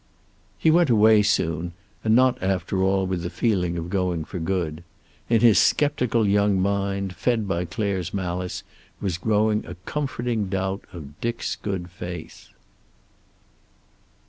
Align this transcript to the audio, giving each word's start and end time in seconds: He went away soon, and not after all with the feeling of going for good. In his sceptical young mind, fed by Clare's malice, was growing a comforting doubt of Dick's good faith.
He 0.57 0.71
went 0.71 0.89
away 0.89 1.21
soon, 1.21 1.73
and 2.03 2.15
not 2.15 2.41
after 2.41 2.81
all 2.81 3.05
with 3.05 3.21
the 3.21 3.29
feeling 3.29 3.77
of 3.77 3.91
going 3.91 4.25
for 4.25 4.39
good. 4.39 4.83
In 5.29 5.41
his 5.41 5.59
sceptical 5.59 6.27
young 6.27 6.59
mind, 6.59 7.15
fed 7.15 7.47
by 7.47 7.65
Clare's 7.65 8.11
malice, 8.11 8.63
was 8.99 9.19
growing 9.19 9.63
a 9.63 9.75
comforting 9.85 10.49
doubt 10.49 10.85
of 10.91 11.21
Dick's 11.21 11.55
good 11.55 11.91
faith. 11.91 12.49